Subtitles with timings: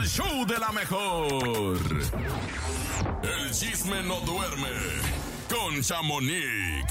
[0.00, 1.42] el show de la mejor.
[3.22, 4.70] El chisme no duerme
[5.48, 6.86] con Chamonix.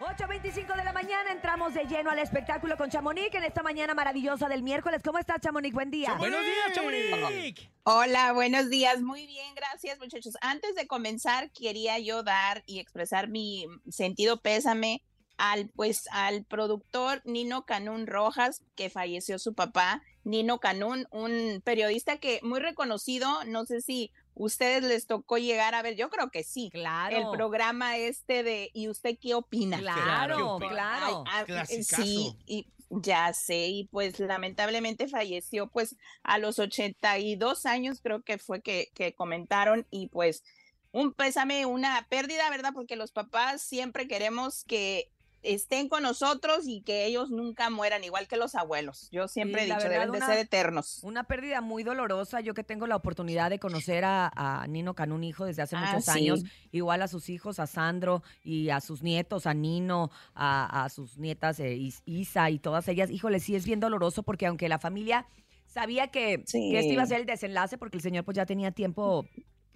[0.00, 4.48] 8.25 de la mañana entramos de lleno al espectáculo con Chamonix en esta mañana maravillosa
[4.48, 5.02] del miércoles.
[5.04, 5.72] ¿Cómo estás, Chamonix?
[5.72, 6.14] Buen día.
[6.14, 7.60] Buenos días, Chamonix.
[7.84, 9.00] Hola, buenos días.
[9.02, 10.34] Muy bien, gracias, muchachos.
[10.40, 15.04] Antes de comenzar, quería yo dar y expresar mi sentido pésame
[15.36, 20.02] al pues al productor Nino Canún Rojas, que falleció su papá.
[20.24, 25.82] Nino Canún, un periodista que muy reconocido, no sé si ustedes les tocó llegar a
[25.82, 26.70] ver, yo creo que sí.
[26.72, 27.16] Claro.
[27.16, 29.78] El programa este de ¿Y usted qué opina?
[29.78, 31.24] Claro, ¿Qué claro.
[31.26, 31.64] Ay, ah.
[31.66, 38.38] Sí, y ya sé, y pues lamentablemente falleció pues a los 82 años, creo que
[38.38, 40.44] fue que, que comentaron, y pues
[40.92, 42.72] un pésame, una pérdida, ¿verdad?
[42.74, 45.10] Porque los papás siempre queremos que
[45.42, 49.08] estén con nosotros y que ellos nunca mueran, igual que los abuelos.
[49.10, 51.00] Yo siempre he dicho, verdad, deben de ser eternos.
[51.02, 52.40] Una pérdida muy dolorosa.
[52.40, 55.90] Yo que tengo la oportunidad de conocer a, a Nino Canún, hijo, desde hace Ah,
[55.92, 56.10] muchos sí.
[56.10, 60.88] años, igual a sus hijos, a Sandro y a sus nietos, a Nino, a, a
[60.88, 63.10] sus nietas, eh, Is- Isa y todas ellas.
[63.10, 65.26] Híjole, sí es bien doloroso porque aunque la familia
[65.66, 66.70] sabía que, Sí.
[66.70, 69.26] que este iba a ser el desenlace, porque el señor pues ya tenía tiempo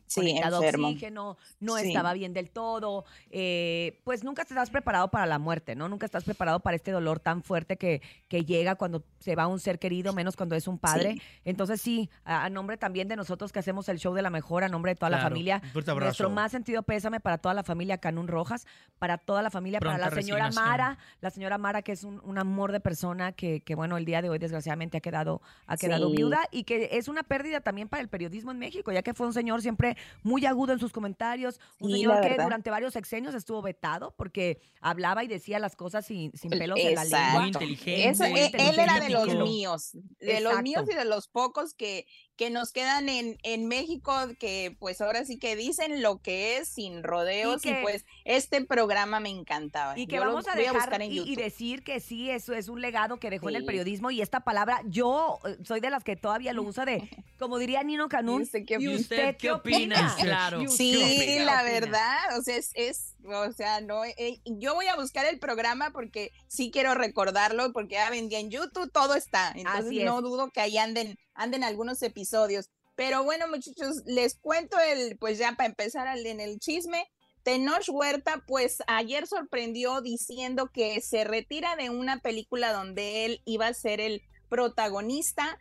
[0.06, 0.88] Sí, conectado a enfermo.
[0.88, 1.88] oxígeno, no Sí.
[1.88, 5.88] estaba bien del todo, eh, pues nunca estás preparado para la muerte, ¿no?
[5.88, 9.58] Nunca estás preparado para este dolor tan fuerte que, que llega cuando se va un
[9.58, 11.14] ser querido, menos cuando es un padre.
[11.14, 11.22] Sí.
[11.44, 14.62] Entonces sí, a, a nombre también de nosotros que hacemos el show de la mejor,
[14.64, 18.28] a nombre de toda la familia, nuestro más sentido pésame para toda la familia Canún
[18.28, 18.66] Rojas,
[18.98, 20.50] para toda la familia, para la señora.
[20.52, 24.04] Mara, la señora Mara que es un, un amor de persona que, que, bueno, el
[24.04, 26.16] día de hoy desgraciadamente ha quedado, ha quedado Sí.
[26.16, 29.26] viuda y que es una pérdida también para el periodismo en México, ya que fue
[29.26, 32.44] un señor siempre muy agudo en sus comentarios, un Sí, señor que verdad.
[32.44, 36.94] durante varios sexenios estuvo vetado porque hablaba y decía las cosas sin, sin pelos en
[36.94, 37.40] la lengua.
[37.40, 38.08] Muy inteligente.
[38.08, 41.74] Eso, muy eh, él era de los míos, de los míos y de los pocos
[41.74, 46.58] que, que nos quedan en, en México, que pues ahora sí que dicen lo que
[46.58, 49.98] es sin rodeos y, que- pues este programa me encantaba.
[49.98, 52.30] Y que Yo lo vamos a voy dejar buscar en y, y decir que sí,
[52.30, 55.80] eso es un legado que dejó en el periodismo y esta palabra, yo eh, soy
[55.80, 57.08] de las que todavía lo usa de,
[57.38, 59.00] como diría Nino Canún, ¿Y usted qué ¿y opina?
[59.00, 60.16] usted qué opina?
[60.20, 60.60] Claro.
[60.62, 64.74] ¿Y usted Sí, qué la verdad, o sea, es, es o sea, no, eh, yo
[64.74, 69.14] voy a buscar el programa porque sí quiero recordarlo, porque ya ven, en YouTube todo
[69.14, 70.04] está, entonces Así es.
[70.04, 72.70] no dudo que ahí anden, anden algunos episodios.
[72.94, 77.06] Pero bueno, muchachos, les cuento el, pues ya para empezar en el chisme,
[77.46, 83.68] Tenoch Huerta, pues ayer sorprendió diciendo que se retira de una película donde él iba
[83.68, 85.58] a ser el protagonista.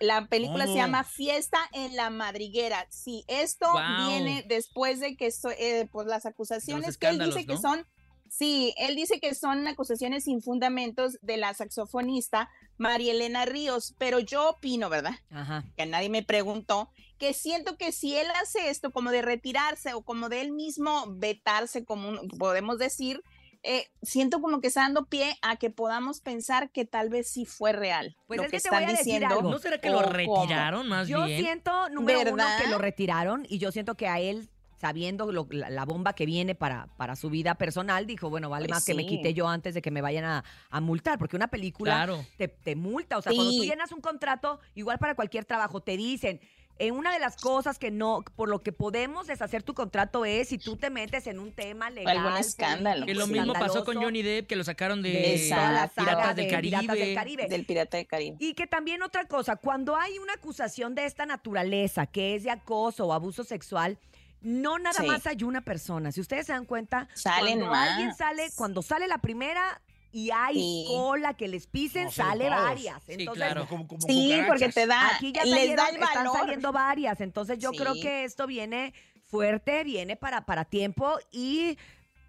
[0.00, 2.86] La película se llama Fiesta en la Madriguera.
[2.90, 3.66] Sí, esto
[4.06, 7.86] viene después de que so- eh, pues las acusaciones que él dice que son,
[8.28, 12.48] sí, él dice que son acusaciones sin fundamentos de la saxofonista
[12.78, 15.14] María Elena Ríos, pero yo opino, ¿verdad?
[15.30, 15.64] Ajá.
[15.76, 20.02] que nadie me preguntó, que siento que si él hace esto como de retirarse o
[20.02, 23.22] como de él mismo vetarse, como un- podemos decir,
[23.64, 27.44] eh, siento como que está dando pie a que podamos pensar que tal vez sí
[27.44, 28.16] fue real.
[28.26, 29.36] Pues lo es que, que te voy están a decir diciendo.
[29.36, 29.50] algo.
[29.50, 30.10] ¿No será que lo cómo.
[30.12, 31.40] retiraron más Yo bien?
[31.40, 34.48] siento, número uno, que lo retiraron y yo siento que a él,
[34.80, 38.66] sabiendo lo- la, la bomba que viene para, para su vida personal, dijo, bueno, vale
[38.66, 41.36] Pues más que me quite yo antes de que me vayan a, a multar, porque
[41.36, 42.26] una película Claro.
[42.36, 43.16] te, te multa.
[43.18, 46.40] O sea, cuando tú llenas un contrato, igual para cualquier trabajo, te dicen,
[46.82, 50.48] en una de las cosas que no, por lo que podemos deshacer tu contrato es
[50.48, 52.18] si tú te metes en un tema legal.
[52.18, 53.06] Algún escándalo.
[53.06, 56.50] Que lo mismo pasó con Johnny Depp, que lo sacaron de, la Piratas del de
[56.50, 56.78] Caribe.
[56.80, 57.46] Piratas del Caribe.
[57.48, 58.36] Del Pirata de Caribe.
[58.40, 62.50] Y que también otra cosa, cuando hay una acusación de esta naturaleza, que es de
[62.50, 63.96] acoso o abuso sexual,
[64.40, 65.06] no nada Sí.
[65.06, 66.10] más hay una persona.
[66.10, 69.80] Si ustedes se dan cuenta, Salen cuando alguien sale, cuando sale la primera
[70.12, 70.84] y hay Sí.
[70.88, 72.60] cola que les pisen, No, sale todos.
[72.62, 73.02] varias.
[73.06, 73.66] Sí, Entonces, claro.
[73.66, 77.20] Como, como Sí, porque te da, aquí ya les salieron, da el están saliendo varias.
[77.20, 78.00] Entonces yo creo Sí.
[78.02, 78.92] que esto viene
[79.30, 81.78] fuerte, viene para, para tiempo y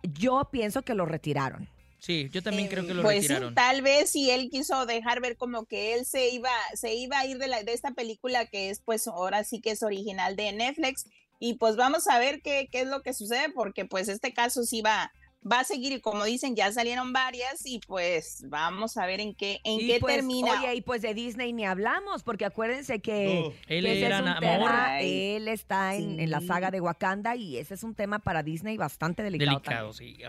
[0.02, 1.68] yo pienso que lo retiraron.
[2.00, 3.56] Sí, yo también Eh, creo que lo pues sí, retiraron.
[3.56, 7.26] tal vez si él quiso dejar ver como que él se iba, se iba a
[7.26, 10.52] ir de, la, de esta película que es pues ahora sí que es original de
[10.52, 11.06] Netflix
[11.40, 14.64] y pues vamos a ver qué, qué es lo que sucede porque pues este caso
[14.64, 15.14] sí va,
[15.50, 19.36] va a seguir y como dicen ya salieron varias y pues vamos a ver en
[19.36, 20.60] qué, en Y qué pues, termina.
[20.60, 23.54] Oye, y pues de Disney ni hablamos, porque acuérdense que.
[23.68, 24.42] Él que ese era es un amor.
[24.42, 28.44] tema, él está en, en la saga de Wakanda y ese es un tema para
[28.44, 29.60] Disney bastante delicado.
[29.60, 30.18] Delicado, también.
[30.18, 30.24] sí.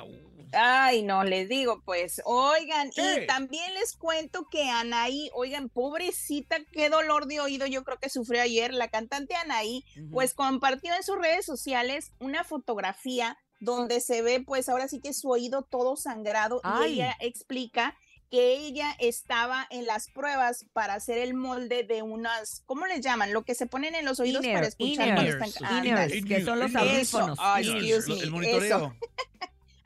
[0.56, 6.88] Ay, no, les digo, pues, oigan, y también les cuento que Anaí, oigan, pobrecita, qué
[6.88, 8.72] dolor de oído yo creo que sufrió ayer.
[8.72, 14.68] La cantante Anaí, pues compartió en sus redes sociales una fotografía donde se ve, pues
[14.68, 16.92] ahora sí que su oído todo sangrado Ay.
[16.92, 17.96] y ella explica
[18.30, 23.32] que ella estaba en las pruebas para hacer el molde de unas, ¿cómo les llaman?
[23.32, 25.48] Lo que se ponen en los oídos para escuchar cuando están
[25.84, 26.24] Inners, ándale.
[26.24, 27.38] que son los audífonos.
[27.40, 28.96] ah, El, me, el monitoreo.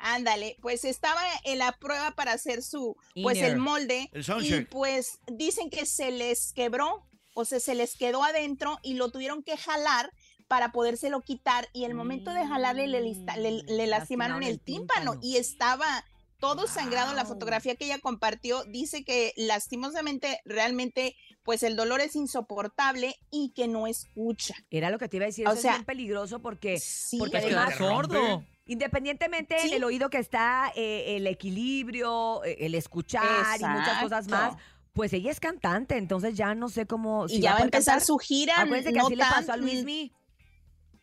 [0.01, 5.19] Ándale, pues estaba en la prueba para hacer su, pues el molde El y pues
[5.27, 7.05] dicen que se les quebró,
[7.35, 10.13] o sea, se les quedó adentro y lo tuvieron que jalar
[10.49, 14.43] para podérselo quitar y el momento de jalarle le, lista- le- le Mm, lastimaron lastimaron
[14.43, 16.05] el tímpano y estaba
[16.41, 18.65] todo sangrado la fotografía que ella compartió.
[18.65, 24.55] Dice que lastimosamente realmente pues el dolor es insoportable y que no escucha.
[24.71, 27.19] Era lo que te iba a decir, O eso sea, es bien peligroso porque Sí,
[27.19, 28.45] porque Es además- sordo.
[28.67, 29.71] independientemente Sí.
[29.71, 34.57] del oído que está, eh, el equilibrio, eh, el escuchar y muchas cosas más,
[34.93, 37.27] pues ella es cantante, entonces ya no sé cómo...
[37.29, 38.07] y ya va a empezar cantar.
[38.07, 38.55] su gira.
[38.61, 40.13] Acuérdense que no así le pasó a tan- Luismi.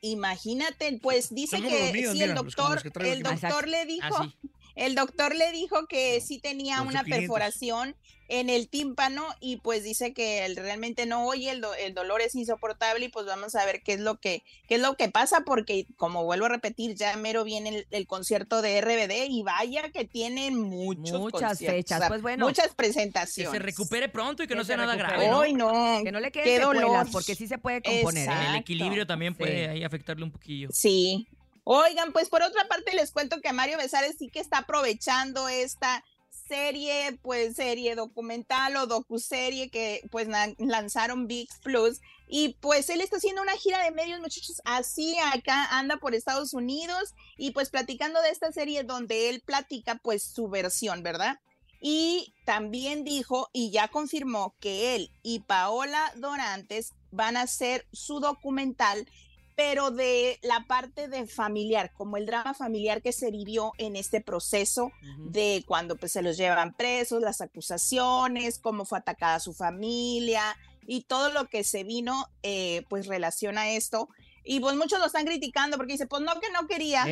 [0.06, 3.42] Imagínate, pues dice que míos, sí, mira, el doctor, el aquí.
[3.42, 4.36] doctor le dijo, Así.
[4.76, 7.10] El doctor le dijo que sí tenía una 500.
[7.20, 7.96] perforación
[8.28, 12.22] en el tímpano y pues dice que él realmente no oye, el, do- el dolor
[12.22, 15.10] es insoportable y pues vamos a ver qué es lo que qué es lo que
[15.10, 19.44] pasa porque como vuelvo a repetir, ya mero viene el, el concierto de RBD y
[19.44, 22.48] vaya que tienen muchos Muchas fechas, o sea, pues bueno.
[22.48, 23.52] muchas Que presentaciones.
[23.52, 25.18] se recupere pronto y que, Que no se sea nada recupere.
[25.18, 25.38] grave, ¿no?
[25.38, 26.04] Hoy no.
[26.04, 27.08] Que no le secuelas, dolor.
[27.12, 28.28] porque sí se puede componer.
[28.28, 28.34] ¿eh?
[28.50, 29.38] El equilibrio también Sí.
[29.40, 30.70] puede ahí afectarle un poquillo.
[30.72, 31.28] Sí.
[31.68, 36.06] Oigan, pues por otra parte les cuento que Mario Besares sí que está aprovechando esta
[36.48, 40.28] serie, pues serie documental o docuserie que pues
[40.60, 45.66] lanzaron VIX Plus y pues él está haciendo una gira de medios muchachos así acá
[45.72, 50.48] anda por Estados Unidos y pues platicando de esta serie donde él platica pues su
[50.48, 51.40] versión, ¿verdad?
[51.82, 58.20] Y también dijo y ya confirmó que él y Paola Dorantes van a hacer su
[58.20, 59.08] documental
[59.56, 64.20] pero de la parte de familiar, como el drama familiar que se vivió en este
[64.22, 70.42] proceso de cuando pues se los llevan presos, las acusaciones, cómo fue atacada su familia
[70.88, 74.10] y todo lo que se vino eh, pues relaciona a esto.
[74.44, 77.04] Y pues muchos lo están criticando porque dice, pues no que no quería.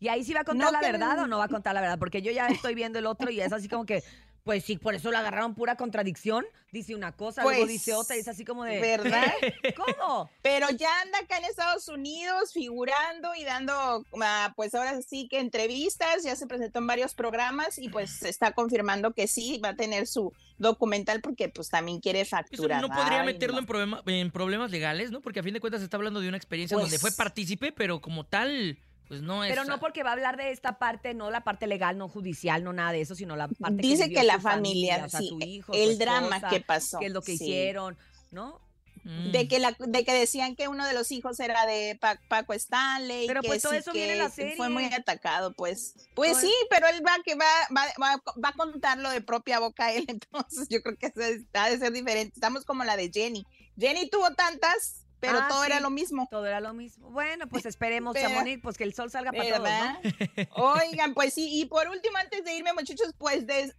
[0.00, 1.74] ¿Y ahí sí va a contar No la que- verdad o no va a contar
[1.74, 1.98] la verdad?
[1.98, 4.02] Porque yo ya estoy viendo el otro y es así como que,
[4.44, 6.44] pues sí, por eso lo agarraron pura contradicción.
[6.70, 8.80] Dice una cosa, luego Pues, dice otra y es así como de...
[8.80, 9.32] ¿Verdad?
[9.76, 10.28] ¿Cómo?
[10.42, 15.38] Pero ya anda acá en Estados Unidos figurando y dando, ah, pues ahora sí que
[15.38, 19.70] entrevistas, ya se presentó en varios programas y pues se está confirmando que sí, va
[19.70, 22.82] a tener su documental porque pues también quiere Eso facturar.
[22.82, 23.60] no podría Ay, meterlo no.
[23.60, 25.20] en, problema- en problemas legales, ¿no?
[25.20, 27.72] Porque a fin de cuentas se está hablando de una experiencia Pues- donde fue partícipe,
[27.72, 29.50] pero como tal, pues no es...
[29.50, 32.64] Pero no porque va a hablar de esta parte, no la parte legal, no judicial,
[32.64, 35.28] no nada de eso, sino la parte Dice que la familia, familia, o sea, sí,
[35.28, 36.98] su hijo, el drama esposa, que pasó.
[36.98, 37.44] qué es lo que sí.
[37.44, 37.96] hicieron,
[38.30, 38.60] ¿no?
[39.06, 39.32] Mm.
[39.32, 42.54] De que, la, de que decían que uno de los hijos era de Pa- Paco
[42.54, 43.26] Stanley.
[43.26, 44.98] Pero que pues todo sí eso viene en la que Fue muy serie.
[44.98, 45.92] atacado, pues.
[46.14, 47.44] Pues Todo sí, pero él va que va,
[47.76, 51.42] va, va, va a contarlo de propia boca él, entonces yo creo que eso es-
[51.52, 52.32] ha de ser diferente.
[52.34, 53.44] Estamos como la de Jenny.
[53.78, 56.26] Jenny tuvo tantas, pero Ah, todo era lo mismo.
[56.30, 57.10] Todo era lo mismo.
[57.10, 59.68] Bueno, pues esperemos, Chamonix, pues que el sol salga para todos.
[59.68, 60.54] ¿no?
[60.74, 63.72] Oigan, pues sí, y por último, antes de irme, muchachos, pues de-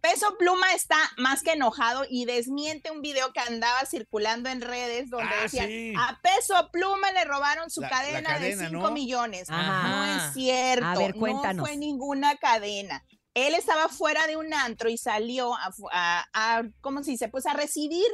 [0.00, 5.10] Peso Pluma está más que enojado y desmiente un video que andaba circulando en redes
[5.10, 5.94] donde Ah, decía, sí.
[5.98, 8.90] a Peso Pluma le robaron su La- la cadena, de 5 ¿no?
[8.92, 9.50] millones.
[9.50, 9.88] Ajá.
[9.88, 11.66] No es cierto, A ver, no cuéntanos.
[11.66, 13.02] fue ninguna cadena.
[13.34, 17.28] Él estaba fuera de un antro y salió a, fu- a, a- ¿cómo se dice?
[17.28, 18.06] Pues a recibir,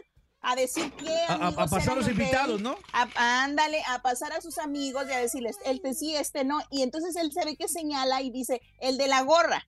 [0.42, 2.76] a decir que A, a- a pasar los invitados, ¿no?
[2.92, 6.58] a- ándale, a pasar a sus amigos y a decirles, este sí, este no.
[6.70, 9.66] Y entonces él se ve que señala y dice, el de la gorra.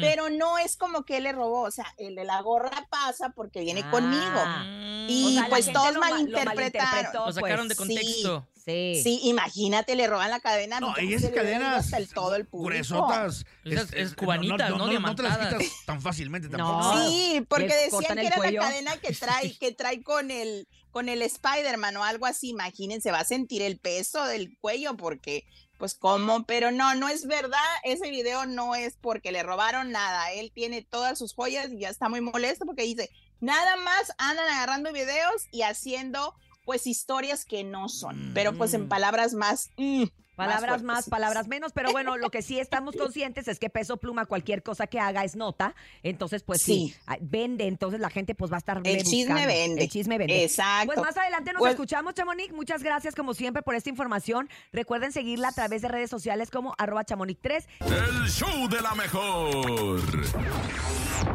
[0.00, 3.30] Pero no es como que él le robó, o sea, el de la gorra pasa
[3.34, 3.90] porque viene Ah.
[3.90, 4.40] conmigo.
[4.64, 5.06] Mm.
[5.10, 6.54] Y O sea, la pues todos lo ma- lo malinterpretaron.
[6.86, 7.88] malinterpretó, Lo sacaron de pues.
[7.88, 8.46] contexto.
[8.54, 8.59] Sí.
[9.02, 10.80] Sí, imagínate, le roban la cadena.
[10.80, 12.70] No, y ve cadenas hasta el todo el público.
[12.70, 13.44] gruesotas.
[13.64, 14.86] Esas- es cubanitas, ¿no?
[14.90, 16.56] No, te las quitas tan fácilmente No.
[16.56, 17.08] tampoco.
[17.08, 18.60] Sí, porque decían que era cuello.
[18.60, 22.48] la cadena que trae, que trae con el, con el Spider-Man o algo así.
[22.50, 25.44] Imagínense, va a sentir el peso del cuello porque,
[25.78, 26.44] pues, ¿cómo?
[26.44, 27.58] Pero no, no es verdad.
[27.84, 30.32] Ese video no es porque le robaron nada.
[30.32, 33.08] Él tiene todas sus joyas y ya está muy molesto porque dice,
[33.40, 36.34] nada más andan agarrando videos y haciendo,
[36.70, 38.30] pues, historias que no son.
[38.32, 38.88] Pero, pues, en Mm.
[38.88, 39.70] palabras más...
[39.76, 40.04] mm,
[40.36, 44.24] Palabras más, palabras menos, pero bueno, lo que sí estamos conscientes es que Peso Pluma,
[44.24, 46.94] cualquier cosa que haga es nota, entonces pues sí, Sí.
[47.06, 49.82] ah, vende, entonces la gente pues va a estar El chisme vende.
[49.82, 50.42] El chisme vende.
[50.44, 50.86] Exacto.
[50.94, 52.54] Pues más adelante nos Pues- escuchamos, Chamonix.
[52.54, 54.48] Muchas gracias como siempre por esta información.
[54.72, 57.66] Recuerden seguirla a través de redes sociales como arroba chamonix3.
[57.80, 60.00] El show de la mejor.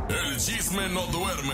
[0.10, 1.54] El chisme no duerme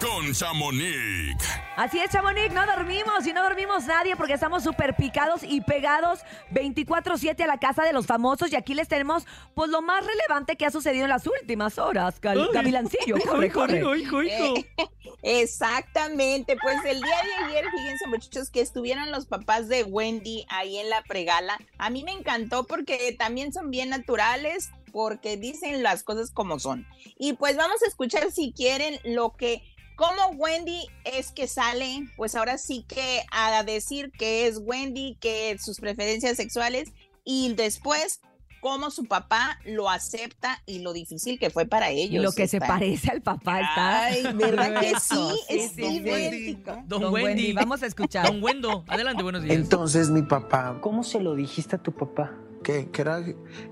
[0.00, 1.36] con Chamonix.
[1.76, 6.20] Así es, Chamonix, no dormimos y no dormimos nadie porque estamos súper picados y pegados
[6.52, 10.56] 24-7 a la casa de los famosos y aquí les tenemos pues lo más relevante
[10.56, 12.20] que ha sucedido en las últimas horas.
[12.20, 13.78] Gavilancillo, corre, corre.
[13.78, 14.54] hijo, hijo, hijo.
[15.22, 20.78] Exactamente, pues el día de ayer, fíjense muchachos, que estuvieron los papás de Wendy ahí
[20.78, 21.58] en la pregala.
[21.78, 26.86] A mí me encantó porque también son bien naturales, porque dicen las cosas como son.
[27.18, 29.62] Y pues vamos a escuchar si quieren lo que,
[30.00, 35.58] cómo Wendy es que sale, pues ahora sí que a decir que es Wendy, que
[35.62, 36.90] sus preferencias sexuales
[37.22, 38.22] y después
[38.62, 42.24] cómo su papá lo acepta y lo difícil que fue para Y ellos.
[42.24, 44.04] lo que se parece al papá está.
[44.06, 45.38] Ay, ¿verdad que sí?
[45.50, 45.84] Es sí, sí.
[45.96, 46.82] idéntico.
[46.86, 47.52] Don, Don Wendy, Wendy.
[47.52, 48.26] vamos a escuchar.
[48.26, 48.84] Don Wendo.
[48.88, 49.54] Adelante, buenos días.
[49.54, 52.34] Entonces mi papá, ¿Cómo se lo dijiste a tu papá?
[52.64, 53.22] ¿qué, qué era?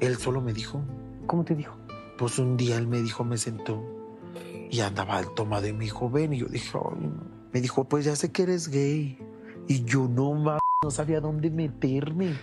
[0.00, 0.84] Él solo me dijo.
[1.26, 1.74] ¿Cómo te dijo?
[2.18, 3.97] Pues un día él me dijo, me sentó
[4.70, 6.32] y andaba al tomado y me dijo, ven.
[6.32, 7.38] Y yo dije, "Ay, no".
[7.52, 9.18] me dijo, pues ya sé que eres gay.
[9.66, 12.34] Y yo no más, no sabía dónde meterme.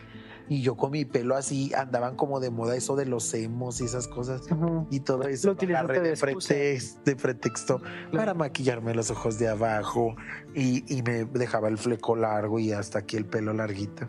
[0.47, 3.85] Y yo con mi pelo así, andaban como de moda eso de los emos y
[3.85, 4.43] esas cosas.
[4.91, 6.53] Y todo eso Lo agarré de de, excusa.
[6.53, 7.81] pretex- de pretexto
[8.13, 10.15] para maquillarme los ojos de abajo
[10.53, 14.07] y, y me dejaba el fleco largo y hasta aquí el pelo larguito.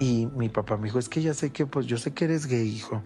[0.00, 2.46] Y mi papá me dijo, es que ya sé que, pues yo sé que eres
[2.46, 3.02] gay, hijo.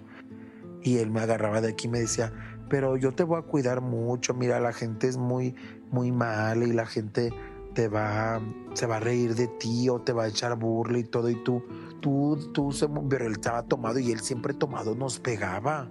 [0.82, 2.32] Y él me agarraba de aquí y me decía,
[2.68, 5.54] pero yo te voy a cuidar mucho, mira, la gente es muy,
[5.90, 7.30] muy mala y la gente
[7.75, 8.40] te va,
[8.75, 11.42] se va a reír de ti o te va a echar burla y todo y
[11.42, 11.62] tú,
[12.00, 15.90] tú, tú, se pero él estaba tomado y él siempre tomado nos pegaba.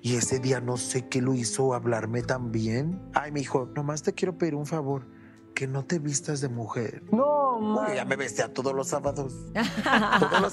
[0.00, 3.00] Y ese día no sé qué lo hizo hablarme tan bien.
[3.14, 5.06] Ay, me dijo, nomás te quiero pedir un favor,
[5.54, 7.02] que no te vistas de mujer.
[7.10, 9.34] No, Uy, ya me vestía todos los sábados.
[10.20, 10.52] Todos los-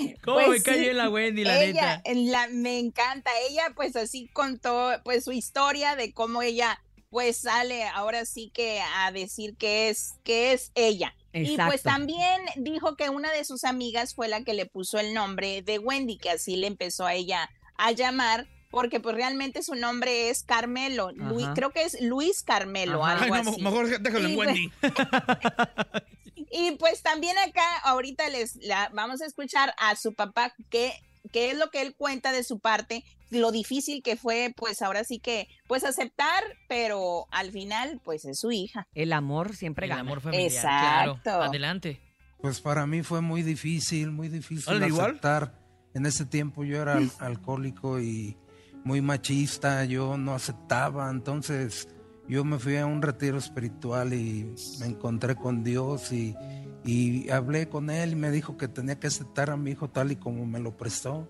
[0.24, 2.02] ¿Cómo Pues me cae sí, bien la Wendy, la ella, neta?
[2.10, 3.30] en la, me encanta.
[3.48, 6.80] Ella, pues así contó, pues su historia de cómo ella,
[7.10, 11.14] pues sale ahora sí que a decir que es, que es ella.
[11.32, 15.14] Y pues también dijo que una de sus amigas fue la que le puso el
[15.14, 19.74] nombre de Wendy, que así le empezó a ella a llamar, porque pues realmente su
[19.76, 21.12] nombre es Carmelo.
[21.12, 23.22] Luis- creo que es Luis Carmelo, Ajá.
[23.22, 23.62] algo Ay, no, así.
[23.62, 24.72] mejor déjalo en Sí, Wendy.
[26.50, 30.92] Y pues también acá ahorita les la, vamos a escuchar a su papá qué,
[31.32, 35.04] qué es lo que él cuenta de su parte, lo difícil que fue pues ahora
[35.04, 38.88] sí que pues aceptar, pero al final pues es su hija.
[38.94, 40.00] El amor siempre El gana.
[40.00, 41.20] amor familiar, Exacto.
[41.22, 41.42] claro.
[41.44, 42.00] Adelante.
[42.40, 45.10] Pues para mí fue muy difícil, muy difícil igual.
[45.10, 45.54] aceptar.
[45.94, 48.36] En ese tiempo yo era al- alcohólico y
[48.82, 51.86] muy machista, yo no aceptaba, entonces
[52.30, 56.36] yo me fui a un retiro espiritual y me encontré con Dios y,
[56.84, 60.12] y hablé con él y me dijo que tenía que aceptar a mi hijo tal
[60.12, 61.28] y como me lo prestó.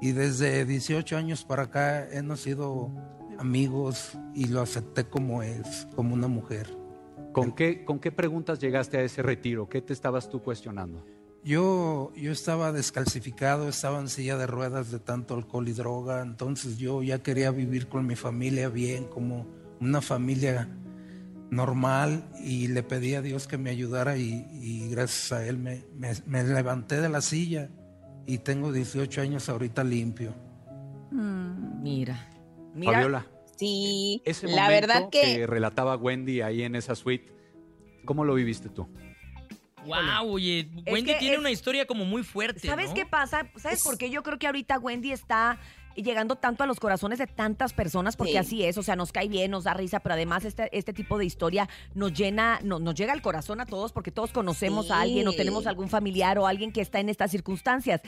[0.00, 2.90] Y desde 18 años para acá hemos sido
[3.38, 6.76] amigos y lo acepté como es, como una mujer.
[7.32, 9.68] ¿Con qué, ¿Con qué preguntas llegaste a ese retiro?
[9.68, 11.06] ¿Qué te estabas tú cuestionando?
[11.44, 16.78] Yo, yo estaba descalcificado, estaba en silla de ruedas de tanto alcohol y droga, entonces
[16.78, 20.68] yo ya quería vivir con mi familia bien, como una familia
[21.50, 25.84] normal y le pedí a Dios que me ayudara y, y gracias a Él me,
[25.96, 27.68] me- me levanté de la silla
[28.26, 30.34] y tengo 18 años ahorita limpio.
[31.10, 32.28] Mira.
[32.74, 32.92] Mira.
[32.92, 33.26] Fabiola,
[33.58, 37.30] Sí, ese la momento verdad que, relataba Wendy ahí en esa suite,
[38.04, 38.88] ¿cómo lo viviste tú?
[39.84, 42.94] Wow, oye, Es Wendy que tiene es- una historia como muy fuerte, ¿Sabes ¿no?
[42.94, 43.46] qué pasa?
[43.56, 45.58] ¿Sabes por qué yo creo que ahorita Wendy está
[45.96, 48.16] llegando tanto a los corazones de tantas personas?
[48.16, 48.38] Porque Sí.
[48.38, 51.18] así es, o sea, nos cae bien, nos da risa, pero además este, este tipo
[51.18, 55.00] de historia nos llena, no- nos llega al corazón a todos porque todos conocemos a
[55.00, 58.00] alguien o tenemos algún familiar o alguien que está en estas circunstancias.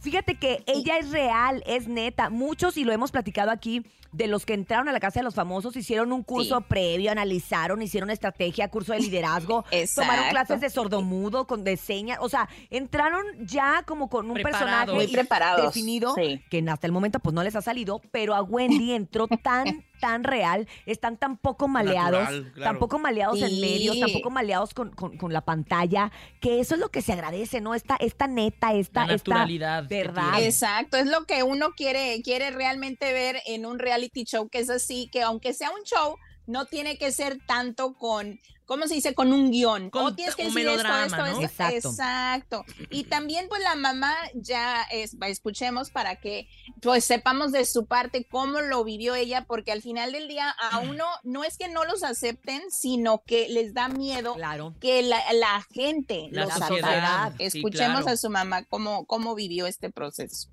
[0.00, 2.30] Fíjate que ella es real, es neta.
[2.30, 5.34] Muchos, y lo hemos platicado aquí, de los que entraron a la casa de los
[5.34, 6.64] famosos, hicieron un curso Sí.
[6.68, 12.28] previo, analizaron, hicieron estrategia, curso de liderazgo, tomaron clases de sordomudo, con de señas, o
[12.28, 14.60] sea, entraron ya como con un Preparados.
[14.68, 16.40] personaje Muy y- preparados, definido, sí.
[16.50, 20.24] que hasta el momento pues no les ha salido, pero a Wendy entró tan, tan
[20.24, 22.70] real, están tan poco maleados, Natural, claro.
[22.72, 26.10] tan poco maleados en medios, tan poco maleados con, con- con la pantalla,
[26.40, 27.74] que eso es lo que se agradece, ¿no?
[27.74, 30.42] Esta, esta neta, esta, La naturalidad verdad.
[30.42, 34.70] Exacto, es lo que uno quiere, quiere realmente ver en un reality show que es
[34.70, 39.14] así, que aunque sea un show, no tiene que ser tanto con, ¿cómo se dice?
[39.14, 39.90] Con un guion.
[39.90, 41.26] Con o tienes que un decir esto, melodrama, esto, ¿no?
[41.26, 41.42] esto.
[41.42, 41.88] Exacto.
[41.88, 42.64] Exacto.
[42.90, 46.48] Y también, pues, la mamá ya es, escuchemos para que,
[46.82, 50.78] pues, sepamos de su parte cómo lo vivió ella, porque al final del día a
[50.80, 54.74] uno no es que no los acepten, sino que les da miedo Claro.
[54.80, 58.14] que la, la gente La los sociedad, sí, Escuchemos claro.
[58.14, 60.48] a su mamá cómo, cómo vivió este proceso.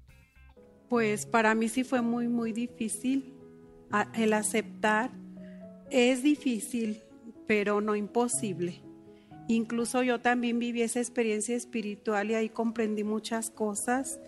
[0.90, 3.34] Pues para mí sí fue muy, muy difícil
[4.16, 5.12] el aceptar
[5.94, 7.04] Es difícil,
[7.46, 8.82] pero no imposible.
[9.48, 14.20] Incluso yo también viví esa experiencia espiritual y ahí comprendí muchas cosas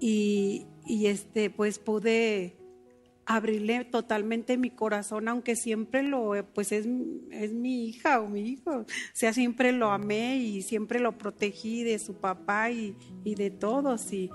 [0.00, 2.56] y, y este, pues pude
[3.26, 6.88] abrirle totalmente mi corazón, aunque siempre lo, pues es,
[7.30, 11.84] es mi hija o mi hijo, o sea, siempre lo amé y siempre lo protegí
[11.84, 14.30] de su papá y, y de todos, y,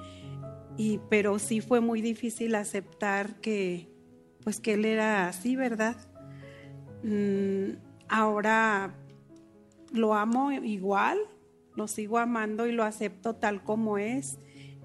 [0.77, 3.89] y, pero sí fue muy difícil aceptar que,
[4.45, 6.12] pues que él era así, ¿verdad?
[7.03, 7.75] Mm,
[8.07, 8.95] ahora
[9.91, 11.19] lo amo igual,
[11.75, 14.39] lo sigo amando y lo acepto tal como es,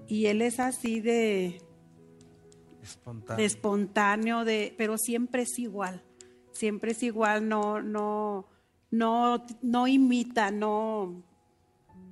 [0.07, 1.61] y él es así de,
[2.81, 3.37] Espontáneo.
[3.37, 6.03] de espontáneo, de, pero siempre es igual,
[6.51, 8.47] siempre es igual, no, no,
[8.91, 11.23] no, no imita, no,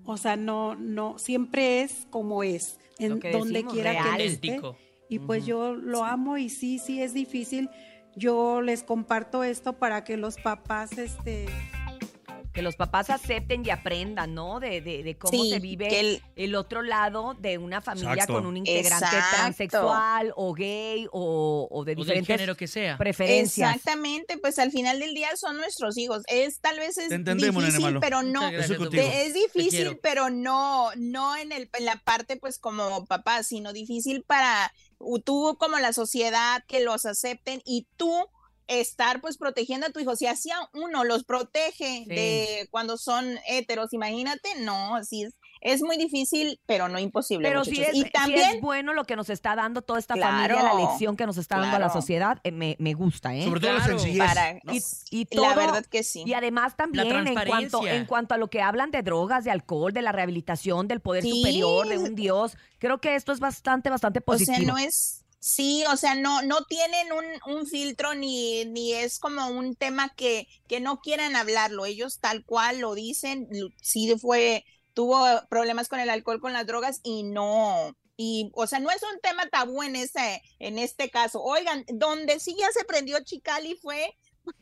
[0.06, 4.62] o sea, no, no, siempre es como es, en donde quiera que él esté.
[5.10, 7.70] Y pues yo lo amo y sí, sí es difícil.
[8.18, 11.46] Yo les comparto esto para que los papás, este,
[12.58, 14.60] Que los papás acepten y aprendan, ¿no?
[14.60, 16.56] De, de, de cómo Sí, se vive el- el...
[16.56, 18.34] otro lado de una familia Exacto.
[18.34, 19.36] con un integrante Exacto.
[19.36, 22.98] transexual o gay o, o de O del diferentes género que sea.
[22.98, 23.76] preferencias.
[23.76, 26.24] Exactamente, pues al final del día son nuestros hijos.
[26.30, 28.50] Es tal vez es entendemos, difícil, pero no.
[28.50, 34.24] Es difícil, pero no, no en el en la parte pues como papá, sino difícil
[34.24, 34.74] para
[35.24, 38.12] tú como la sociedad que los acepten y tú
[38.68, 40.16] estar pues protegiendo a tu hijo.
[40.16, 42.06] Si así a uno los protege Sí.
[42.08, 47.48] de cuando son heteros, imagínate, no, así es, es muy difícil, pero no imposible.
[47.48, 50.56] Pero sí es, y sí es bueno lo que nos está dando toda esta Claro,
[50.56, 53.44] familia, la lección que nos está dando a la sociedad, eh, me, me gusta, ¿eh?
[53.44, 54.00] Sobre todo la Claro.
[54.00, 54.28] sencillez.
[54.28, 54.74] para ¿no?
[54.74, 54.82] Y,
[55.12, 56.24] y la verdad que sí.
[56.26, 59.94] Y además también en cuanto, en cuanto a lo que hablan de drogas, de alcohol,
[59.94, 61.32] de la rehabilitación, del poder Sí.
[61.32, 64.58] superior, de un Dios, creo que esto es bastante, bastante O positivo.
[64.58, 69.20] sea, no es, sí, o sea, no, no tienen un, un filtro ni, ni es
[69.20, 71.86] como un tema que, que no quieran hablarlo.
[71.86, 73.48] Ellos tal cual lo dicen,
[73.82, 77.96] sí fue, tuvo problemas con el alcohol, con las drogas y no.
[78.18, 81.42] Y, o sea, no es un tema tabú en ese, en este caso.
[81.42, 84.14] Oigan, donde sí ya se prendió Chicali fue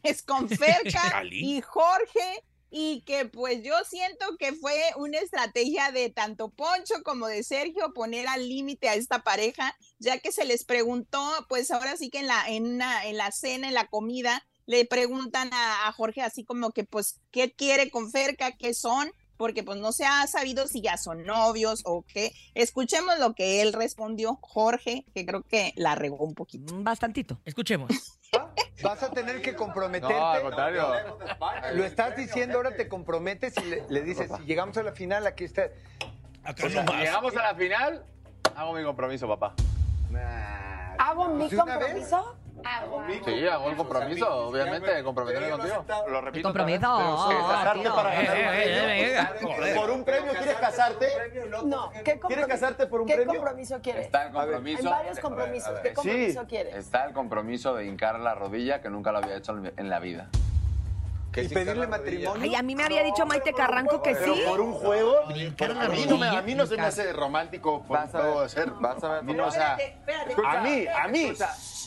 [0.02, 2.44] pues con Ferca y Jorge
[2.78, 7.94] y que pues yo siento que fue una estrategia de tanto Poncho como de Sergio
[7.94, 12.20] poner al límite a esta pareja, ya que se les preguntó, pues ahora sí que
[12.20, 16.22] en la, en una- en la cena, en la comida, le preguntan a, a Jorge
[16.22, 18.52] así como que pues, ¿qué quiere con Ferca?
[18.58, 19.10] ¿Qué son?
[19.38, 22.34] Porque pues no se ha sabido si ya son novios o qué.
[22.56, 26.74] Escuchemos lo que él respondió, Jorge, que creo que la regó un poquito.
[26.76, 27.40] Mm, Bastantito.
[27.46, 27.90] Escuchemos.
[28.84, 30.14] Vas a tener que comprometerte.
[30.14, 30.88] No, al contrario.
[31.74, 35.26] Lo estás diciendo, ahora te comprometes y le, le dices, si llegamos a la final,
[35.28, 35.70] aquí está.
[36.44, 38.06] Acá O sea, no si llegamos a la final,
[38.56, 39.54] hago mi compromiso, papá.
[40.98, 42.36] ¿Hago mi compromiso?
[43.26, 45.86] Sí, hago el compromiso, obviamente, comprometerme contigo.
[46.08, 46.48] Lo El repito.
[46.50, 46.96] compromiso.
[46.96, 49.20] oh, Casarte para Eh, ganar un eh,
[49.72, 49.76] eh.
[49.76, 51.08] ¿Por un premio quieres casarte?
[51.66, 53.26] No, ¿qué ¿Quieres casarte por un premio?
[53.28, 54.06] compromiso quieres?
[54.06, 54.80] Está el compromiso.
[54.88, 55.80] Hay varios compromisos.
[55.82, 56.76] ¿Qué compromiso quieres?
[56.76, 60.28] Está el compromiso de hincar la rodilla que nunca lo había hecho en la vida.
[61.44, 62.44] ¿Y pedirle matrimonio?
[62.44, 64.30] Ay, a mí me había dicho Maite Carranco que sí.
[64.30, 66.40] un juego, a mí no me, rodilla.
[66.40, 68.70] a mí no se me hace romántico por Vas a ver, ser.
[68.72, 69.20] vas a ver.
[69.20, 69.78] A mí no, o sea,
[70.46, 71.34] a mí, a mí.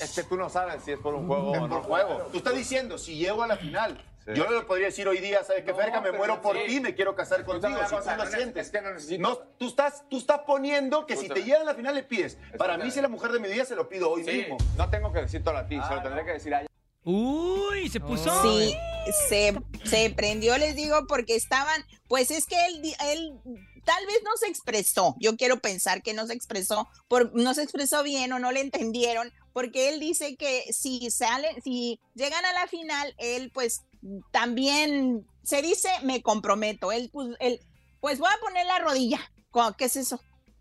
[0.00, 2.28] es que tú no sabes si es por un juego Es por juego.
[2.32, 3.98] Tú estás diciendo, si llego a la final,
[4.34, 6.00] yo no le podría decir hoy día, ¿sabes qué, Ferca?
[6.00, 7.78] Me muero por ti, me quiero casar contigo.
[7.88, 8.72] Si tú lo sientes.
[9.18, 12.38] No, tú estás, tú estás poniendo que si te llegan a la final le pides.
[12.58, 14.56] Para mí, si es la mujer de mi vida, se lo pido hoy mismo.
[14.76, 16.68] No tengo que decírtelo a ti, se lo tendré que decir a ella.
[17.04, 18.30] Uy, se puso.
[18.42, 18.74] Sí,
[19.28, 23.32] se, se prendió, les digo, porque estaban, pues es que él, él
[23.84, 27.62] tal vez no se expresó, yo quiero pensar que no se expresó, por, no se
[27.62, 32.52] expresó bien o no le entendieron, porque él dice que si salen, si llegan a
[32.52, 33.82] la final, él pues
[34.30, 37.60] también se dice, me comprometo, él pues, él,
[38.00, 39.20] pues voy a poner la rodilla,
[39.78, 40.20] ¿qué es eso?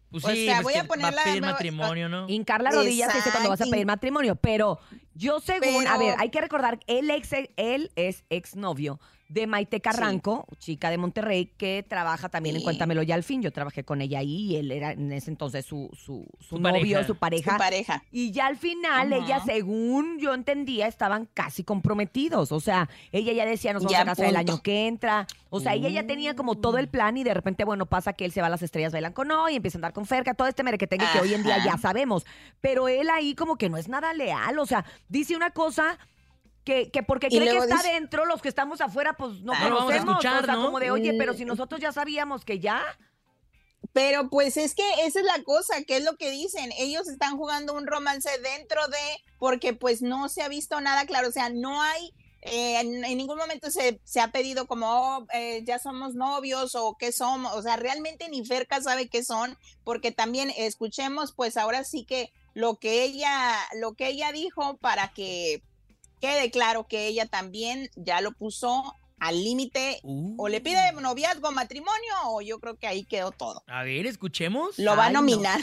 [0.09, 2.29] Pues o sí, sea, pues voy a poner va la- a pedir me- matrimonio, ¿no?
[2.29, 4.79] Hincar la rodilla se dice cuando vas a pedir matrimonio, pero
[5.17, 9.81] yo según, Pero- a ver, hay que recordar, él, ex, él es exnovio de Maite
[9.81, 12.63] Carranco, chica de Monterrey, que trabaja también en.
[12.63, 13.41] Cuéntamelo ya al fin.
[13.41, 16.59] Yo trabajé con ella ahí y él era en ese entonces su, su, su Su
[16.59, 17.03] novio, pareja.
[17.07, 17.51] su pareja.
[17.51, 18.03] Su pareja.
[18.11, 22.51] Y ya al final, ella, según yo entendía, estaban casi comprometidos.
[22.51, 25.27] O sea, ella ya decía, nos vamos Ya, a casar el año que entra.
[25.49, 28.25] O sea, ella ya tenía como todo el plan y de repente, bueno, pasa que
[28.25, 30.47] él se va a las estrellas bailan con hoy, empieza a andar con Ferca, todo
[30.47, 32.25] este merequetengue que hoy en día ya sabemos.
[32.61, 34.59] Pero él ahí como que no es nada leal.
[34.59, 35.97] O sea, dice una cosa
[36.67, 39.59] que, que porque cree que está dice- dentro, los que estamos afuera, pues no Ah,
[39.63, 40.11] No lo vamos a conocemos.
[40.25, 40.65] escuchar, o sea, ¿no?
[40.65, 41.47] como de, oye, pero si Mm.
[41.47, 42.83] nosotros ya sabíamos que ya.
[43.93, 47.37] Pero pues es que esa es la cosa, que es lo que dicen, ellos están
[47.37, 48.97] jugando un romance dentro de,
[49.39, 52.11] porque pues no se ha visto nada claro, o sea, no hay
[52.43, 56.75] eh, en, en ningún momento se, se ha pedido como, oh, eh, ya somos novios
[56.75, 61.57] o qué somos, o sea, realmente ni Ferca sabe qué son, porque también escuchemos, pues
[61.57, 65.63] ahora sí que lo que ella, lo que ella dijo para que
[66.19, 69.99] quede claro que ella también ya lo puso al límite,
[70.37, 73.63] o le pide noviazgo, matrimonio, o yo creo que ahí quedó todo.
[73.65, 74.77] A ver, escuchemos.
[74.77, 75.21] Lo va a no.
[75.21, 75.59] nominar.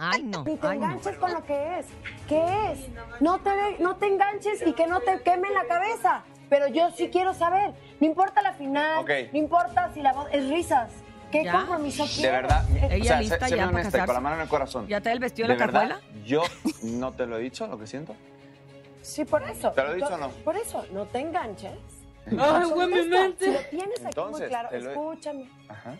[0.00, 0.42] Ay, no.
[0.44, 1.86] Ni te enganches con lo que es.
[2.28, 2.80] ¿Qué es?
[3.20, 6.24] No te, no te enganches y que no te queme la cabeza.
[6.50, 7.72] Pero yo sí quiero saber.
[8.00, 9.10] No importa la final, Ok.
[9.32, 10.90] no importa si la voz es risas.
[11.30, 11.52] ¿Qué ¿Ya?
[11.52, 12.22] compromiso quieres?
[12.22, 14.12] De verdad, Ella o sea, lista ya séme para honesta y con casarse.
[14.14, 14.88] la mano en el corazón.
[14.88, 16.24] ¿Ya te el vestido de la verdad, cajuela?
[16.24, 16.42] Yo
[16.82, 18.16] no te lo he dicho, lo que siento.
[19.08, 19.70] Sí, por eso.
[19.72, 20.28] ¿Te lo he dicho o no?
[20.28, 21.72] Por eso, no te enganches.
[22.26, 23.44] Ay, güey, mi mente.
[23.46, 25.48] Si lo tienes aquí muy claro, lo escúchame.
[25.68, 25.94] Ajá.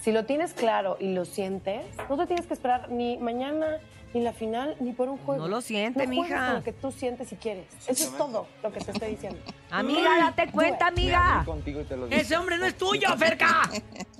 [0.00, 3.78] Si lo tienes claro y lo sientes, no te tienes que esperar ni mañana,
[4.12, 5.42] ni la final, ni por un juego.
[5.42, 6.46] No lo siente, no mija.
[6.46, 7.66] con lo que tú sientes y quieres.
[7.86, 9.38] Eso es todo lo que te estoy diciendo.
[9.70, 11.34] Amiga, date cuenta, Me amiga.
[11.36, 12.20] abrí contigo y te lo dije.
[12.20, 13.70] Ese hombre no es tuyo, Ferca.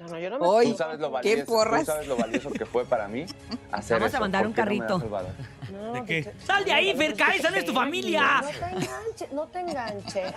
[0.00, 1.80] No, no, yo no me Hoy, Tú sabes lo qué valioso, porras.
[1.80, 3.26] tú sabes lo valioso que fue para mí
[3.70, 5.00] hacer Vamos a mandar un ¿Por qué carrito.
[6.06, 6.22] qué?
[6.24, 8.40] pues, Sal de ahí, Ferca, esa no es tu familia.
[8.40, 10.32] No te enganches, no te enganches.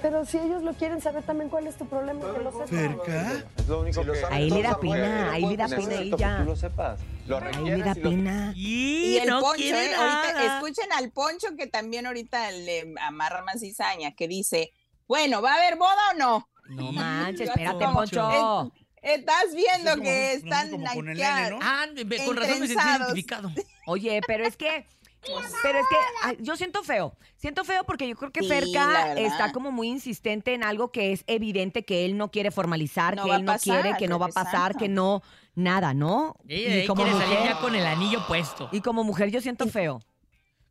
[0.00, 2.68] Pero si ellos lo quieren saber también cuál es tu problema, que lo sepan.
[2.68, 3.32] ¿Cerca?
[3.56, 4.24] Es lo único que...
[4.30, 6.36] Ahí le da pena, ahí le da pena que ella.
[6.38, 7.00] tú lo sepas.
[7.26, 8.52] Lo Ahí le da y lo- pena.
[8.56, 9.94] Y, Y el no poncho, quiere ¿eh?
[9.94, 10.56] Ahorita nada.
[10.58, 14.72] escuchen al poncho que también ahorita le amarra más cizaña, que dice,
[15.06, 16.48] bueno, ¿va a haber boda o no?
[16.68, 18.72] No manches, espérate, Poncho.
[19.02, 21.58] Estás viendo Es como- que están ¿no?
[21.60, 21.86] Ah,
[22.24, 23.50] con razón me sentí identificado.
[23.86, 24.86] Oye, pero es que,
[25.62, 27.16] pero es que ay, yo siento feo.
[27.36, 31.12] Siento feo porque yo creo que Sí, Ferca está como muy insistente en algo que
[31.12, 34.20] es evidente que él no quiere formalizar, No que él no pasar, quiere, que no
[34.20, 34.78] va a pasar, exacto.
[34.78, 35.22] que no,
[35.56, 36.36] nada, ¿no?
[36.46, 38.68] Quiere salir ya con el anillo puesto.
[38.70, 40.00] y como mujer yo siento feo.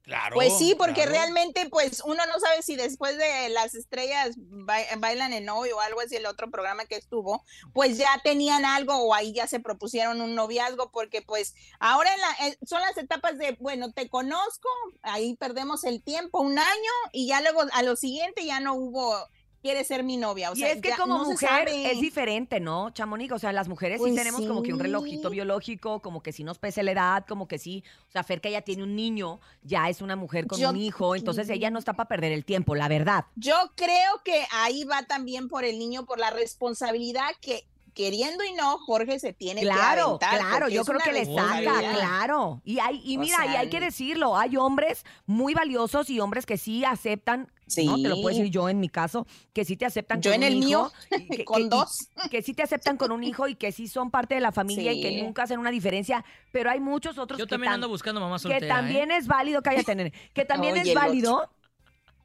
[0.04, 0.36] Claro.
[0.36, 1.12] Pues sí, porque claro.
[1.12, 5.80] realmente, pues uno no sabe si después de las estrellas ba- bailan en hoy o
[5.80, 9.60] algo así, el otro programa que estuvo, pues ya tenían algo o ahí ya se
[9.60, 14.10] propusieron un noviazgo, porque pues ahora en la, eh, son las etapas de, bueno, te
[14.10, 14.68] conozco,
[15.04, 19.16] ahí perdemos el tiempo, un año, y ya luego a lo siguiente ya no hubo,
[19.62, 20.52] quiere ser mi novia.
[20.52, 23.32] O y sea, es que como no mujer es diferente, ¿no, Chamonix?
[23.32, 26.44] O sea, las mujeres sí Pues tenemos como que un relojito biológico, como que sí
[26.44, 27.84] nos pese la edad, como que sí.
[28.10, 31.16] O sea, Ferca ya tiene un niño, ya es una mujer con Yo- un hijo,
[31.16, 33.26] entonces ella no está para perder el tiempo, la verdad.
[33.36, 38.54] Yo creo que ahí va también por el niño, por la responsabilidad que queriendo y
[38.54, 40.40] no, Jorge se tiene que Claro, aventar.
[40.40, 42.62] claro, yo creo que le saca, claro.
[42.64, 46.46] Y hay, y O mira, y hay que decirlo, hay hombres muy valiosos y hombres
[46.46, 47.52] que sí aceptan,
[47.86, 48.40] no te lo puedo Sí.
[48.42, 50.92] decir yo en mi caso, que sí te aceptan Yo con en un el hijo,
[51.12, 51.98] mío, que- con que- y- dos.
[52.30, 54.92] que sí te aceptan con un hijo y que sí son parte de la familia
[54.94, 55.22] y que Sí.
[55.22, 58.36] nunca hacen una diferencia, pero hay muchos otros Yo que, también tam- ando buscando mamá
[58.38, 58.76] que soltera.
[58.76, 59.18] también ¿eh?
[59.18, 61.50] es válido, cállate, nene, que también Oye, es válido.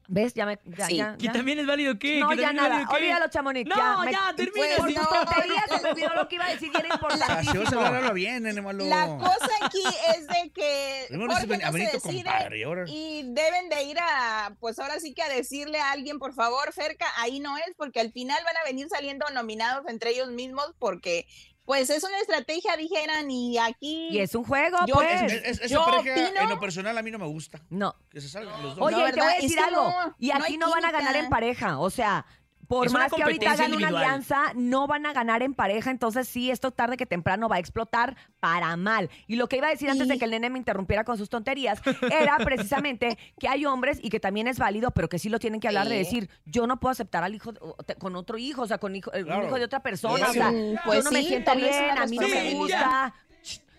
[0.09, 0.33] ¿Ves?
[0.33, 0.95] Ya me ya, Sí.
[0.97, 1.31] ya, ¿Que ya.
[1.33, 2.19] también es válido qué?
[2.21, 2.87] No, ¿Que ya nada.
[2.89, 3.67] Olvídalo, Chamonix.
[3.67, 4.51] No, me- ya, termina.
[4.55, 5.07] Pues Por tus no.
[5.09, 7.63] tonterías se me olvidó lo que iba a decir y era importantísimo.
[7.67, 8.85] hablar, habla bien, nene malo.
[8.85, 9.83] La cosa aquí
[10.15, 12.85] es de que Jorge no se decide compadre, ahora.
[12.87, 16.71] y deben de ir a, pues ahora sí que a decirle a alguien, por favor,
[16.71, 20.73] Ferca, ahí no es, porque al final van a venir saliendo nominados entre ellos mismos
[20.79, 21.27] porque
[21.67, 24.07] pues es una estrategia, dijeran, y aquí...
[24.09, 25.21] Y es un juego, Yo- pues.
[25.23, 27.59] Es- es- esa Yo pareja, opino- en lo personal, a mí no me gusta.
[27.69, 27.93] No.
[28.09, 28.85] Que se salgan los dos.
[28.87, 29.83] Oye, No, te voy a decir algo.
[29.83, 31.77] no, y no aquí hay no, van a ganar en pareja.
[31.79, 32.25] O sea,
[32.67, 35.89] por Es más que ahorita hagan una alianza, no van a ganar en pareja.
[35.91, 39.09] Entonces, sí, esto tarde que temprano va a explotar para mal.
[39.27, 41.29] Y lo que iba a decir antes de que el nene me interrumpiera con sus
[41.29, 45.39] tonterías era precisamente que hay hombres y que también es válido, pero que sí lo
[45.39, 47.53] tienen que hablar de decir, yo no puedo aceptar al hijo
[47.99, 49.45] con otro hijo, o sea, con hijo, eh, un Claro.
[49.47, 50.25] hijo de otra persona.
[50.27, 50.39] O Sí.
[50.39, 52.53] sea, Mm, yo pues no me sí, siento también es bien, a mí no me
[52.53, 53.13] gusta.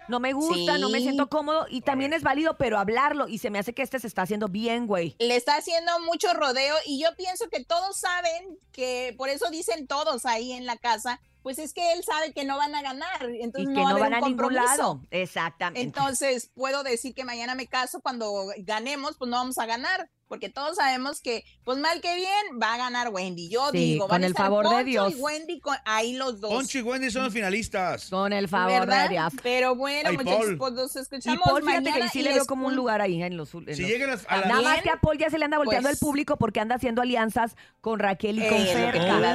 [0.09, 3.29] No me gusta, no me siento cómodo y también es válido, pero hablarlo.
[3.29, 5.17] Y se me hace que este se está haciendo bien, güey.
[5.19, 9.87] le está haciendo mucho rodeo y yo pienso que todos saben que por eso dicen
[9.87, 13.31] todos ahí en la casa, pues es que él sabe que no van a ganar,
[13.31, 14.77] Y entonces que no, va no a haber van a un ningún compromiso.
[14.77, 15.01] lado.
[15.11, 15.81] Exactamente.
[15.81, 20.51] Entonces puedo decir que mañana me caso cuando ganemos, pues no vamos a ganar, porque
[20.51, 23.49] todos sabemos que, pues mal que bien, va a ganar Wendy.
[23.49, 25.13] Yo Sí, digo, con van a el estar favor de Dios.
[25.17, 26.51] Y Wendy con- ahí los dos.
[26.53, 28.11] Poncho y Wendy son los finalistas.
[28.11, 29.05] Con el favor ¿verdad?
[29.05, 29.33] de Dios.
[29.43, 32.35] Pero bueno, Ay, muchachos, pues los Y escuchamos Paul, fíjate que mañana sí y le
[32.35, 33.55] veo como un lugar ahí en los.
[33.55, 34.47] en Si los- llegan a, a la...
[34.49, 36.75] Nada más que a Paul ya se le anda volteando pues- el público porque anda
[36.75, 39.33] haciendo alianzas con Raquel y con Ferca.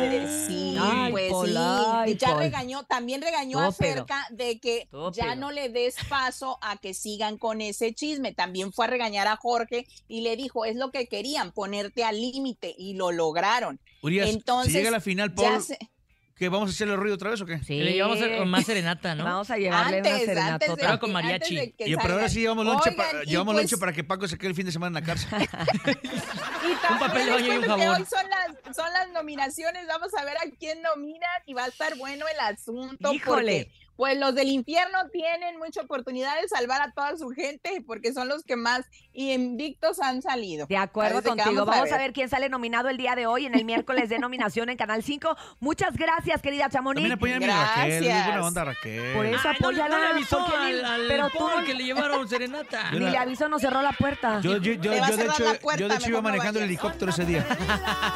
[0.79, 1.53] Ay, pues Paul, sí,
[2.11, 2.39] ay, ya Paul.
[2.39, 3.93] regañó, también regañó a Estúpido.
[3.95, 8.33] Ferca de que ya no le des paso a que sigan con ese chisme.
[8.33, 12.19] También fue a regañar a Jorge y le dijo, es lo que querían, ponerte al
[12.19, 13.79] límite y lo lograron.
[14.01, 15.87] Urias, Entonces, si llega a la final, Paul, se- ¿qué
[16.43, 17.59] ¿Que vamos a hacerle ruido otra vez o qué?
[17.59, 17.79] Sí.
[17.79, 19.23] Le llevamos a- más serenata, ¿no?
[19.23, 20.53] Vamos a llevarle una Antes, serenata.
[20.55, 21.57] antes de Pero con que- mariachi.
[21.57, 22.29] antes de que Y, pero ahora salgan.
[22.31, 24.55] sí llevamos lonche, Oigan, pa- y llevamos pues- lonche para que Paco se quede el
[24.55, 25.29] fin de semana en la cárcel.
[26.03, 28.01] Y también papel de baño y un les cuento que jabón.
[28.01, 31.67] hoy son las, son las nominaciones, vamos a ver a quién nominan y va a
[31.67, 33.13] estar bueno el asunto.
[33.13, 33.69] Híjole.
[33.69, 38.13] Porque, pues los del infierno tienen mucha oportunidad de salvar a toda su gente porque
[38.13, 40.65] son los que más invictos han salido.
[40.67, 41.65] De acuerdo Parece contigo.
[41.65, 44.69] Vamos a ver quién sale nominado el día de hoy en el miércoles de nominación
[44.69, 45.35] en Canal 5.
[45.59, 47.07] Muchas gracias, querida Chamonix.
[47.07, 48.03] También apoyan a mi Raquel.
[48.03, 49.13] es buena onda, Raquel.
[49.13, 49.89] Por eso no, apóyala.
[49.97, 52.89] no le avisó porque ni- al, al pero tú no- que le llevaron serenata.
[52.91, 54.41] Yo ni la- le avisó, no cerró la puerta.
[54.41, 56.65] Yo, yo, yo, yo, de hecho, la puerta, yo de hecho iba no manejando el
[56.65, 57.45] helicóptero ese día.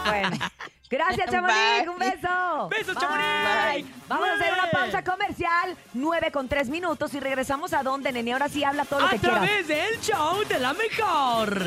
[0.06, 0.38] Bueno.
[0.90, 1.88] Gracias, Chamonix.
[1.90, 2.70] Un beso.
[2.70, 3.02] Beso, Bye.
[3.02, 4.08] Chamonix.
[4.08, 5.76] Vamos a hacer una pausa comercial.
[5.94, 8.32] 9 con 3 minutos y regresamos a donde, nene.
[8.34, 9.40] Ahora sí habla todo lo A que quieras.
[9.42, 11.62] través del show de la mejor.